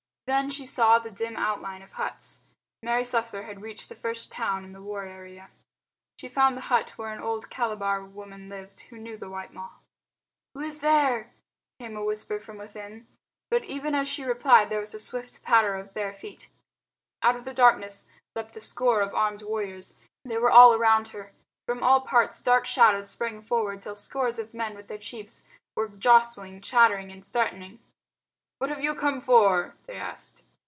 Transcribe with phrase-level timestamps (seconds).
[0.27, 2.39] Then she saw the dim outlines of huts.
[2.81, 5.49] Mary Slessor had reached the first town in the war area.
[6.21, 9.71] She found the hut where an old Calabar woman lived who knew the white Ma.
[10.53, 11.33] "Who is there?"
[11.81, 13.07] came a whisper from within.
[13.49, 16.47] But even as she replied there was a swift patter of bare feet.
[17.21, 19.95] Out of the darkness leapt a score of armed warriors.
[20.23, 21.33] They were all round her.
[21.65, 25.43] From all parts dark shadows sprang forward till scores of men with their chiefs
[25.75, 27.79] were jostling, chattering and threatening.
[28.59, 30.43] "What have you come for?" they asked.